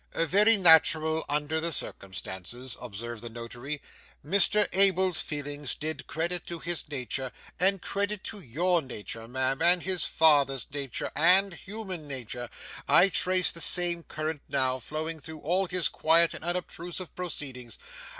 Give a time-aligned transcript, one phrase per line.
[0.15, 3.83] 'Very natural under the circumstances,' observed the Notary.
[4.25, 9.83] 'Mr Abel's feelings did credit to his nature, and credit to your nature, ma'am, and
[9.83, 12.49] his father's nature, and human nature.
[12.87, 17.77] I trace the same current now, flowing through all his quiet and unobtrusive proceedings.